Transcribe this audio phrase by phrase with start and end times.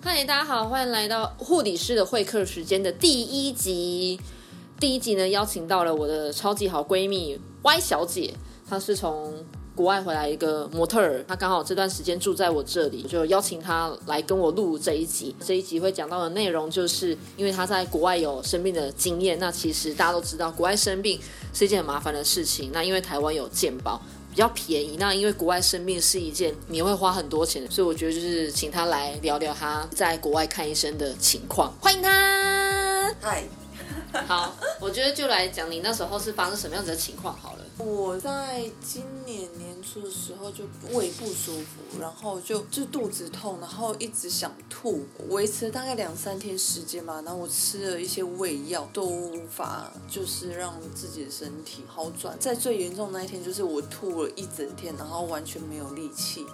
[0.00, 4.18] 嗨，大家好，欢迎来到护理师的会客时间的第一集。
[4.78, 8.32] 第一集呢，邀请到了我的超级好闺蜜 Y 小姐，
[8.64, 9.34] 她是从
[9.74, 15.34] 国外回来一个模特儿，她刚好这段时间住在我这里，就邀请她来跟我录这一集。
[15.44, 19.36] 这一集会讲到的内容，就是因为她在国外有生病的经验。
[19.40, 21.18] 那其实大家都知道，国外生病
[21.52, 22.70] 是一件很麻烦的事情。
[22.72, 24.00] 那因为台湾有健保。
[24.38, 31.74] 比较便宜，那因为国外生病是一件你会花很多钱的，所以我觉得就是请他来聊聊他在国外看医生的情况。
[31.80, 33.42] 欢迎他，嗨，
[34.28, 37.57] 好，我觉得就来讲你那时候是发生什么样子的情况好了。
[37.78, 47.22] 我在今年年初的时候就胃不舒服，然后就就肚子痛，然后一直想吐，维持大概两三天时间嘛。
[47.22, 52.36] 然后我吃了一些胃药，都无法就是让自己的身体好转。
[52.40, 56.44] 在最严重那一天，就是我吐了一整天，然后完全没有力气。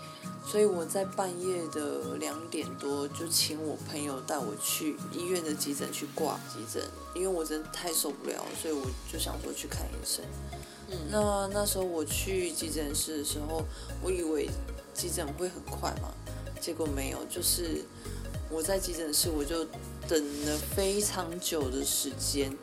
[0.47, 6.83] 所以我在半夜的两点多就请我朋友带我去医院的急诊去挂急诊，
[7.15, 10.23] 因为我真的太受不了，所以我就想说去看医生。
[11.11, 13.65] 那那时候我去急诊室的时候，
[14.03, 14.49] 我以为
[14.93, 16.13] 急诊会很快嘛，
[16.61, 17.85] 结果没有，就是
[18.51, 19.65] 我在急诊室我就
[20.09, 22.57] 等了非常久的时间。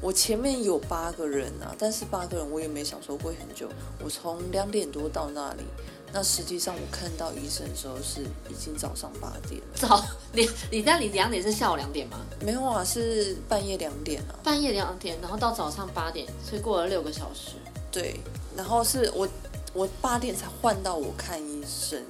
[0.00, 3.68] 我前面有八个人啊，但是八个人我也没想说会很久。
[4.02, 5.64] 我从两点多到那里，
[6.12, 9.66] 那实际上我看到医生的时候是已经早上八点了。
[9.74, 12.18] 早，你你那你两点是下午两点吗？
[12.40, 14.34] 没有啊，是半夜两点啊。
[14.42, 17.56] 半夜两点，然后到早上八点，所以过了六个小时。
[17.92, 18.20] 对，
[18.56, 19.28] 然后是我
[19.72, 22.02] 我八点才换到我看医生，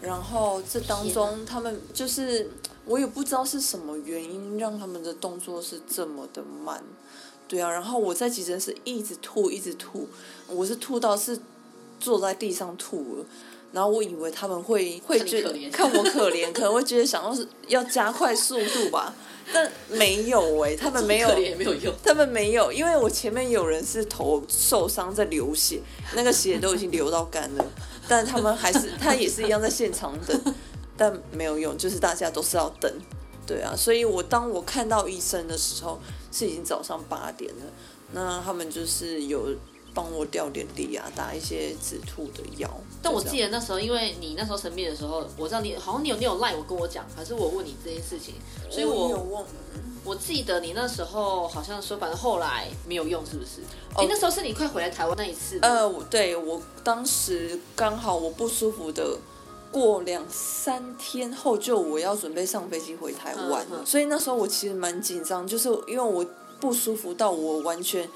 [0.00, 2.50] 然后这当中他们就是
[2.84, 6.82] 我也不知道是什么原因让他们的动作是这么的慢。
[7.48, 10.08] 对啊，然后我在急诊室一直吐，一直吐，
[10.48, 11.38] 我是吐到是
[12.02, 13.26] 坐在地上吐了。
[13.72, 19.14] 然后我以为他们会会觉得看我可怜， 可能会觉得想要是要加快速度吧，
[19.50, 25.80] 但没有哎， 他们没有，没有用，他们没有，因为我前面有人是头受伤在流血，
[26.14, 27.64] 那个血都已经流到干了，
[28.06, 30.54] 但他们还是他也是一样在现场等，
[30.94, 32.92] 但没有用，就是大家都是要等。
[33.46, 35.98] 对啊，所以我当我看到医生的时候，
[36.30, 37.64] 是已经早上八点了。
[38.14, 39.48] 那他们就是有
[39.94, 42.70] 帮我吊点滴啊，打一些止吐的药。
[43.02, 48.34] 但我记得那时候，因为你那时候生病的时候，我知道你好像你有你有赖我跟我讲，还是我问你这件事情，
[48.70, 49.44] 所以我有问。
[50.04, 53.60] 我记得你那时候好像说，反正后来没有用，是不是？
[53.94, 55.58] 哦，那时候是你快回来台湾那一次。
[55.62, 59.16] 呃，对我当时刚好我不舒服的。
[59.70, 66.22] 过两三天后，就我要准备上飞机回台湾，所以那时候我其实蛮紧张，就是因为我
[66.60, 68.06] 不舒服到我完全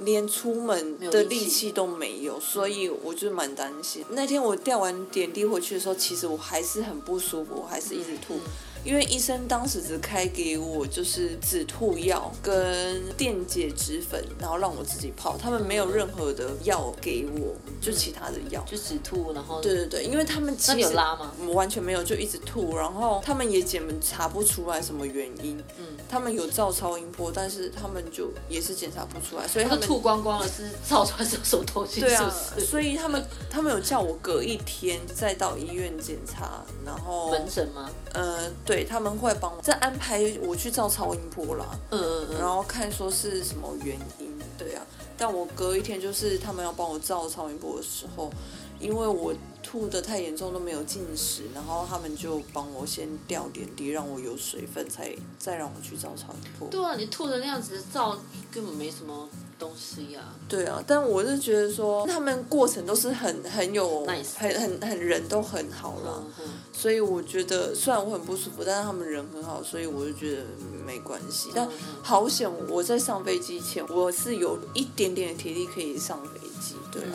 [0.00, 4.04] 连出门的力气都没有，所以我就蛮担心。
[4.10, 8.40] 那天我吊完点滴回去的时候，其实我还是很不舒服，我还是一直吐。
[8.82, 21.30] 因为医生当时只开给我就是止吐药跟电解质粉，然后让我自己泡，他们没有任何的药给我，就其他的药，就止吐，然后对对对，因为他们那有拉吗？
[21.52, 32.00] 完全没有，就一直吐，然后他们也检查不出来什么原因，嗯，他们有照超音波，但是他们就也是检查不出来，所以他们吐光光了，是照出来是什么东西？
[32.00, 37.90] 对啊，所以他们他们有叫我隔一天再到医院检查，然后门诊吗？
[38.14, 38.50] 呃。
[38.70, 44.86] 对他们会帮我再安排我去照超音波啦，嗯嗯嗯，然后看说是什么原因，对啊。
[45.18, 48.30] 但我隔一天就是他们要帮我照超音波的时候，
[48.78, 56.68] 因为我吐的太严重都没有进食，然后他们就帮我先吊点滴，让我有水分，才再让我去照超音波。
[56.68, 58.16] 对啊，你吐的那样子照
[58.52, 59.28] 根本没什么。
[59.60, 66.24] 东西呀，对啊，但我是觉得说他们过程都是很很有很很很人都很好了，
[66.72, 70.42] 所以我觉得虽然我很不舒服，但是他们人很好，所以我就觉得
[70.86, 71.50] 没关系。
[71.54, 71.68] 但
[72.02, 77.14] 好险我在上飞机前我是有一点点的体力可以上飞机，对啊。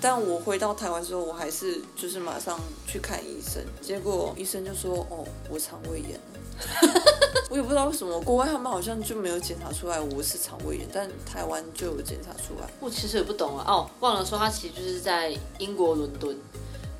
[0.00, 6.20] 但我回到台湾之后，我还是就是马上去看医生，结果医生就说：“哦，我肠胃炎。”
[7.50, 12.68] 我也不知道为什么，国外他们好像就没有检查出来我是肠胃炎，但台湾就有检查出来。
[12.80, 16.36] 我其实也不懂啊，哦，忘了说他其实就是在英国伦敦，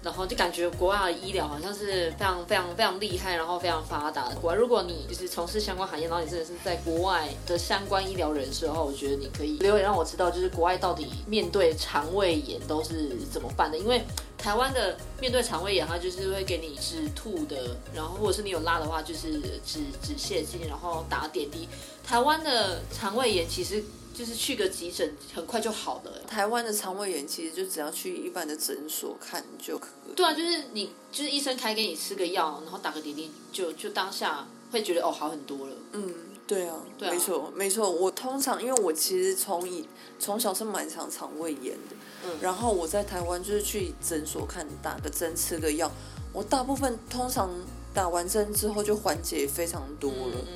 [0.03, 4.35] 然后就感觉国外的医疗好像是非常非常非常厉害，然后非常发达的。
[4.37, 14.03] 国外如果你就是从事相关行业，然后你真的是在国外的相关医疗人士的话，我觉得你可以留言让我知道，就是国外到底面对肠胃炎都是怎么办的，因为。
[14.39, 19.33] 台湾的面对肠胃炎，它就是会给你止吐的，然后或者是你有拉的话，就是
[19.67, 21.69] 止止泻剂，然后打点滴。
[22.05, 23.83] 台湾的肠胃炎其实
[24.19, 26.11] 就是去个急诊很快就好了。
[26.27, 30.13] 台湾的肠胃炎其实就只要去一般的诊所看就可以。
[30.17, 35.77] 对啊，就是你就是医生开给你吃个药，然后打个点滴，就就当下会觉得哦好很多了。
[35.93, 36.13] 嗯，
[36.49, 37.89] 对啊，对啊没错没错。
[37.89, 39.87] 我通常因为我其实从以
[40.19, 41.95] 从小是蛮常肠胃炎的，
[42.27, 45.89] 嗯然后我在台湾就是去诊所看打个针吃个药，
[46.33, 47.49] 我大部分通常
[47.95, 50.35] 打完针之后就缓解非常多了。
[50.45, 50.55] 嗯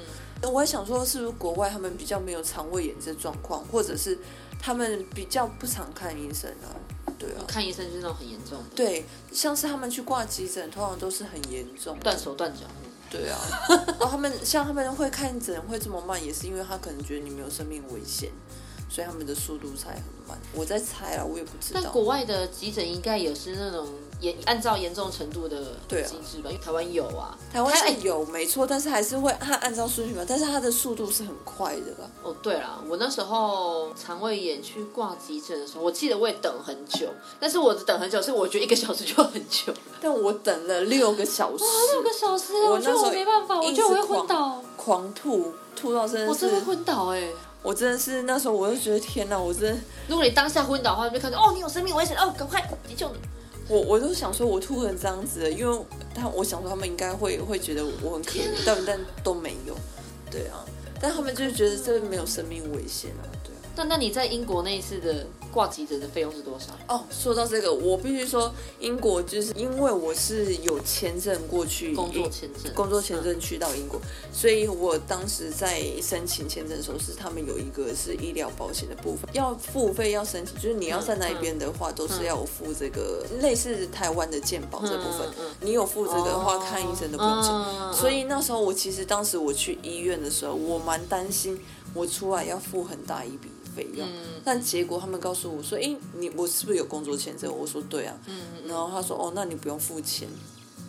[0.50, 4.18] 我还想说，是不是国外他们比较没有肠胃炎这状况，或者是
[4.60, 6.74] 他们比较不常看医生啊？
[7.18, 11.96] 对啊，看医生就是那种很严重的，对，像是他们去挂急诊，通常都是很严重。
[12.00, 12.60] 断手断脚。
[13.10, 18.30] 对啊， 然后他们像他们会看诊会这么慢，也是因为他可能觉得你没有生命危险，
[18.92, 20.38] 所以他们的速度才很慢。
[20.54, 21.80] 我在猜啊，我也不知道。
[21.82, 23.88] 但国外的急诊应该也是那种
[24.20, 25.56] 严按照严重程度的
[25.88, 26.50] 机制吧？
[26.50, 32.10] 因为台湾有啊，台湾台是有没错，但是还是会按按照顺序嘛，但是它的速度是很快的吧？
[32.22, 37.08] 哦，对了，我那时候肠胃炎去挂急诊的时候，我记得我也等很久，
[37.40, 47.28] 但是我的等很久是我觉得一个小时就很久，但我等了六个小时，六个小时，我觉得我没办法，我一觉得我会昏倒，狂吐，吐到真的是我真的会昏倒哎、
[47.62, 53.14] 我真的是那时候我就觉得天哪，我真的如果你当下昏倒的话，就看到哦，你有生命危险哦，赶快急救你。
[53.68, 55.78] 我我都想说我吐成这样子了，因为
[56.12, 59.76] 他我想说他们应该会会觉得我很可怜，但但都没有，
[60.28, 60.64] 对啊，
[61.00, 63.62] 但他们就是觉得这没有生命危险啊，对啊。
[63.76, 66.72] 那那你在英国那一次的挂急诊的费用是多少？
[66.88, 74.00] 哦，说到这个，我必须说，英国就是因为我是有签证过去工作签证工作签证去到英国，
[74.32, 85.28] 所以我当时在申请签证的时候，是他们有一个是医疗保险的部分，要付费要申请，就是你要在那边的话，都是要有付这个类似台湾的健保这部分
[85.60, 87.52] 你有付这个的话，哦看医生都不用钱。
[87.52, 91.60] 嗯所以那时候我其实当时我去医院的时候，我蛮担心
[91.92, 94.06] 我出来要付很大一笔费用。
[94.06, 98.14] 嗯但结果他们告诉我说：“哎，你我是不是有工作签证？”我说：“对啊。
[98.26, 98.36] 嗯
[98.66, 100.28] 然后他说：“哦，那你不用付钱，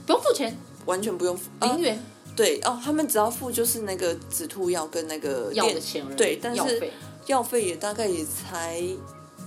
[0.07, 1.49] 不用付钱，完全不用付。
[1.59, 2.03] 啊零元
[2.35, 6.91] 对哦，他们只要付就是那个止吐药跟那个药的电钱而已，对但是
[7.27, 8.79] 药费也大概也才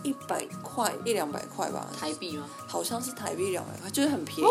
[0.04, 2.48] 一百块一两百块吧，台币吗？
[2.68, 4.50] 好像是台币两百块，就是很便宜，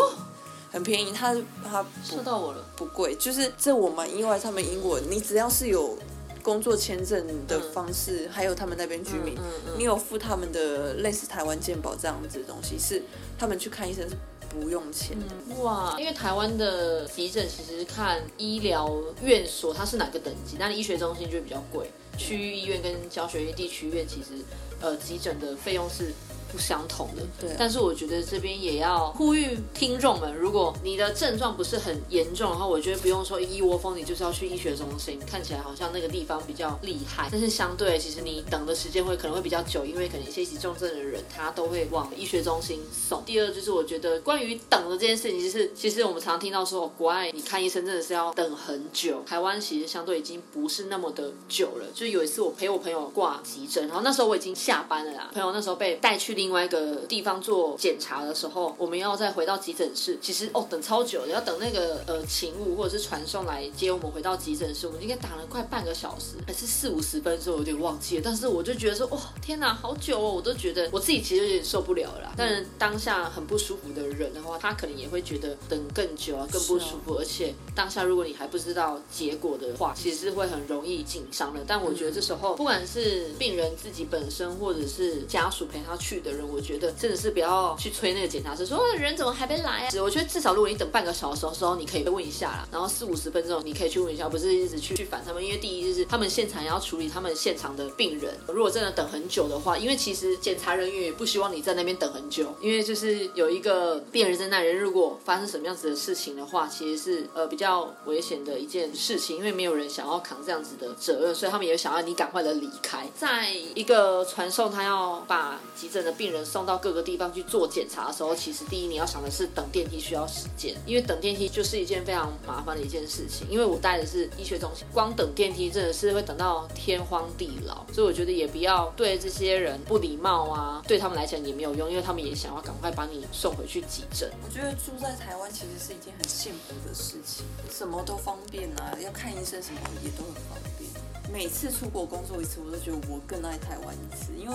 [0.70, 1.10] 很便宜。
[1.12, 1.34] 它
[1.64, 5.96] 它不说到我了，不贵，就是这我蛮意外，他们英国你只要是有
[6.46, 13.02] 工作签证的方式，还有他们那边居民，嗯嗯你有付他们的类似台湾健保这样子的东西，是
[13.36, 14.14] 他们去看医生是
[14.48, 15.16] 不用钱
[15.58, 18.88] 哇，因为台湾的急诊其实看医疗
[19.24, 24.40] 院所它是哪个等级，那你医学中心就会比较贵，区域医院跟教学地区医院其实
[24.80, 26.12] 呃急诊的费用是。
[26.50, 43.22] 不相同的，对啊但是我觉得这边也要呼吁听众们，如果你的症状不是很严重的话，我觉得不用说一窝蜂，你就是要去医学中心，看起来好像那个地方比较厉害，但是相对其实你等的时间会可能会比较久，因为可能一些急重症的人他都会往医学中心送。
[43.24, 51.86] 第二就是我觉得关于等的这件事情，就是其实我们常听到说，国外你看医生真的是要等很久，台湾其实相对已经不是那么的久了。
[51.94, 68.22] 就有一次我陪我朋友挂急诊，然后那时候我已经下班了啦，朋友那时候被带去另外一个地方做检查的时候，我们要再回到急诊室，其实哦等超久的，要等那个呃勤务或者是传送来接我们回到急诊室，我们应该打了快半个小时，还是四五十分钟，我有点忘记了。
[68.24, 72.34] 但是我就觉得说哇天哪，好久哦，我都觉得我自己其实有点受不了了啦。
[72.36, 81.60] 但是当下很不舒服的人的话，他可能也会觉得等更久啊，更不舒服，而且当下如果你还不知道结果的话，其实是会很容易紧张的。
[81.66, 89.88] 但我觉得这时候不管是病人自己本身，或者是家属陪他去的人，我觉得真的是不要去催那个检查师说、哦、人怎么还没来啊？
[90.02, 113.06] 我觉得至少如果你等半个小时的时候，你可以问一下啦，然后四五十分钟你可以去问一下，不是一直去去烦他们，因为第一就是他们现场要处理他们现场的病人，如果真的等很久的话，因为其实检查人员也不希望你在那边等很久，因为就是有一个病人在那里，如果发生什么样子的事情的话，其实是呃比较危险的一件事情，因为没有人想要扛这样子的责任，所以他们也想要你赶快的离开。
[113.14, 123.46] 在一个传送他要把急诊的病人送到各个地方去做检查的时候，其实第一你要想的是等电梯需要时间，因为等电梯就是一件非常麻烦的一件事情。
[123.50, 134.30] 因为我带的是医学中心，光等电梯真的是会等到天荒地老，所以我觉得也不要对这些人不礼貌啊，对他们来讲也没有用，因为他们也想要赶快把你送回去急诊。
[134.44, 140.90] 我觉得住在台湾其实是一件很幸福的事情，什么都方便啊，要看医生什么也都很方便。
[141.32, 144.54] 每次出国工作一次，我都觉得我更爱台湾一次，因为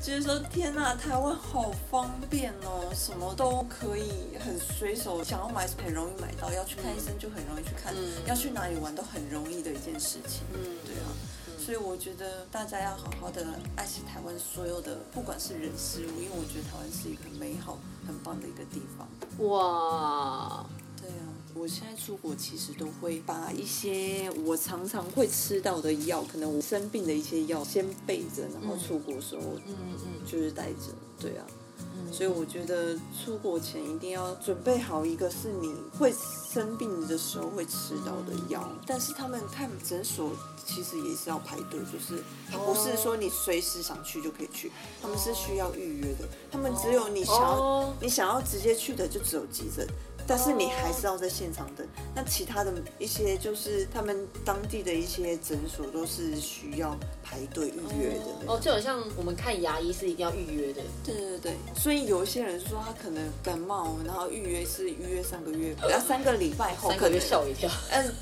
[0.00, 10.42] 就是就是说，天呐，台湾好方便哦，什么都可以很随手，想要买什么很容易买到，要去看医生就很容易去看，嗯要去哪里玩都很容易的一件事情。
[10.52, 11.12] 嗯，对啊，
[11.58, 19.06] 所以我觉得大家要好好的爱惜台湾所有的，不管是人事物，因为我觉得台湾是一个很美好、很棒的一个地方。
[19.46, 20.66] 哇，
[21.00, 30.92] 对啊，我现在出国其实都会把一些我常常会吃到的药，可能我生病的一些药先备着，然后出国的时候嗯嗯就是带着。
[31.18, 31.44] 对啊，
[31.78, 36.14] 嗯，所以我觉得出国前一定要准备好一个是你会
[36.50, 38.66] 生病的时候会吃到的药。
[38.86, 40.30] 但是他们看诊所
[40.66, 46.28] 其实也是要排队，就是他不是说你随时想去就可以去，他们是需要预约的。
[46.50, 49.86] 他们只有你想要、哦你想要直接去的就只有急诊。
[50.30, 51.84] 但是你还是要在现场等，
[52.14, 58.46] 那其他的一些就是他们当地的一些诊所都是需要排队预约的。
[58.46, 60.82] 哦，就好像我们看牙医是一定要预约的。
[61.04, 67.68] 对对对，所以有一些人说他可能感冒，然后预约是预约三个月， 然后三个礼拜后可能，吓我一跳。
[67.90, 68.14] 嗯，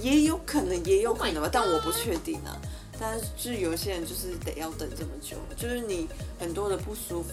[0.00, 2.56] 也有可能，也有可 Oh 能吧，但我不确定啊。
[2.98, 6.06] 但是就是有一些人就是得要等这么久，就是你
[6.38, 7.28] 很多的不舒服，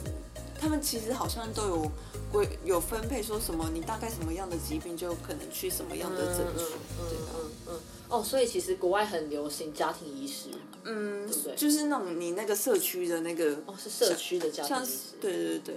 [0.63, 1.91] 他们其实好像都有
[2.31, 6.69] 规有分配，说什么你大概什么样的疾病就可能去什么样的诊所，
[7.09, 7.33] 对吧？
[7.35, 7.79] 嗯嗯。
[8.07, 10.47] 哦，所以其实国外很流行家庭医师，
[10.85, 14.91] 嗯对不对，就是那种你那个社区的那个，哦，是社区的家庭医师。
[15.19, 15.75] 对对对，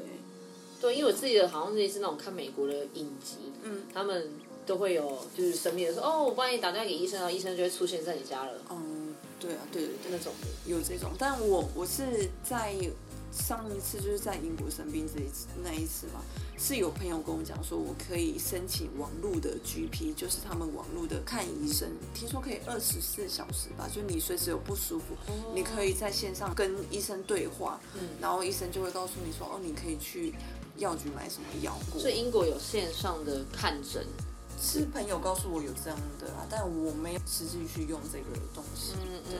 [0.80, 4.30] 对，因为我自己的好像类似那种看美国的影集，嗯，他们
[4.64, 10.12] 都会有就是生病的时候，哦，我帮你打电话给医生，然后医生就会出现在你家了，嗯，对啊，对对对。
[10.12, 10.32] 那种。
[10.66, 12.74] 有这种，但我我是在
[13.36, 16.22] 上一次就是在英国生病这一次那一次嘛，
[16.58, 25.14] 是有朋友跟我讲说，我可以申请网络的 GP，就是他们网络的看医生，听说可以二十四小时吧，就你随时有不舒服，
[25.54, 30.34] 你可以在线上跟医生对话，嗯然后医生就会告诉你说，哦，你可以去
[30.78, 32.00] 药局买什么药过。
[32.00, 34.04] 所以英国有线上的看诊，
[34.60, 38.24] 是朋友告诉我有这样的啊，但我没有实际去用这个
[38.54, 38.94] 东西。
[38.94, 39.36] 嗯嗯，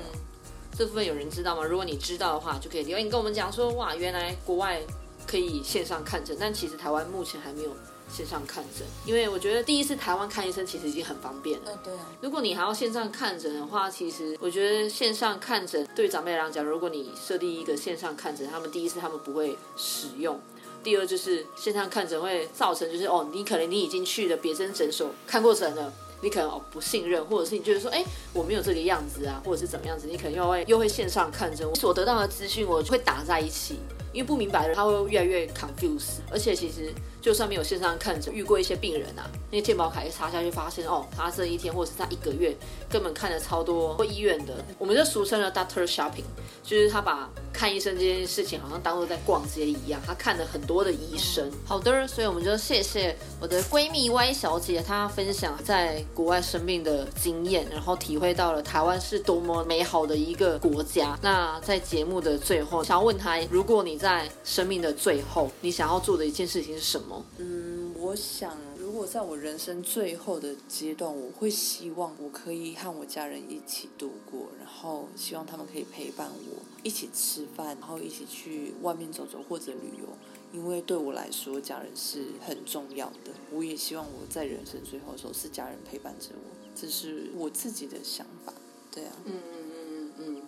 [0.76, 1.64] 这部分有人知道吗？
[1.64, 4.78] 如果你知道的话，就可以留言跟我们讲说，哇，原来国外
[5.26, 7.70] 可以线上看诊，但其实台湾目前还没有
[8.12, 11.70] 线上看诊，因为我觉得第一次台湾看医生其实已经很方便了。
[11.72, 20.38] 嗯，对啊，如果你还要线上看诊的话，其实我觉得线上看诊对长辈来讲，如果你设定一个线上看诊，他们第一次他们不会使用。
[20.84, 33.78] 第二就是线上看诊会造成就是哦，你可能你已经去了别针诊所看过诊了，你可能哦不信任，或者是你觉得说哎我没有这个样子啊，或者是怎么样子，你可能又会又会线上看诊，所得到的资讯我会打在一起，
[34.12, 36.92] 因为不明白的人他会越来越 confuse，而且其实
[37.26, 42.56] 就算没有线上看诊，遇过一些病人啊，那些健保卡一查下去发现哦，他这一天或者是他一个月
[42.88, 46.22] 根本看了超多医院的，我们就俗称了 doctor shopping，
[46.62, 51.50] 就是他把看医生这件事情好像当做在逛街一样，他看了很多的医生。
[51.64, 61.18] 好的，所以我们就谢谢我的闺蜜 Y 小姐，她分享在国外生病的经验，然后体会到了台湾是多么美好的一个国家。
[61.20, 67.15] 那在节目的最后，想要问她，如果你在生命的最后，你想要做的一件事情是什么？
[67.38, 80.08] 嗯，我想，如果在我人生最后的阶段，我会希望我可以和我家人一起度过，然后希望他们可以陪伴我，一起吃饭，然后一起去外面走走或者旅游。
[80.52, 83.32] 因为对我来说，家人是很重要的。
[83.50, 88.52] 我也希望我在人生最后的时候是家人陪伴着我，这是我自己的想法。
[88.90, 90.42] 对啊，嗯嗯嗯嗯，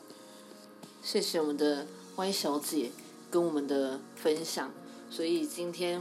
[1.03, 2.91] 谢谢我们的 Y 小姐
[3.31, 4.71] 跟我们的分享。
[5.11, 6.01] 所以今天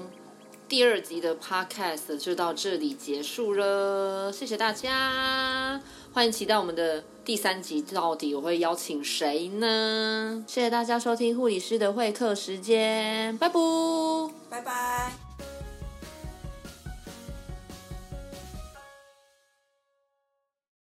[0.70, 5.82] 第二集的 Podcast 就到这里结束了，谢谢大家，
[6.14, 10.44] 欢迎期待我们的第三集，到底我会邀请谁呢？
[10.46, 15.27] 谢谢大家收听护理师的会客时间，拜拜。